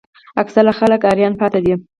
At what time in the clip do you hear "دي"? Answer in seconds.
1.65-1.73